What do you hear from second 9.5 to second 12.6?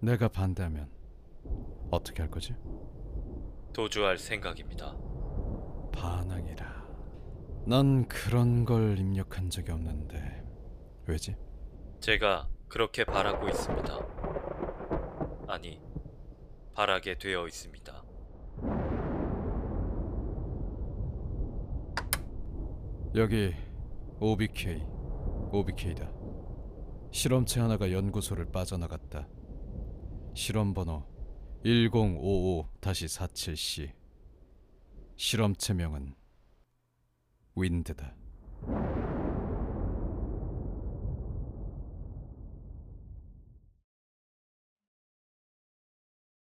적이 없는데 왜지? 제가